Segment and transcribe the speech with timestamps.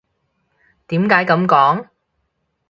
[0.87, 1.87] 點解噉講？